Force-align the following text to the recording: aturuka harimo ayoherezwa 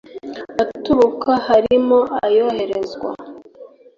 aturuka 0.63 1.31
harimo 1.47 1.99
ayoherezwa 2.25 3.11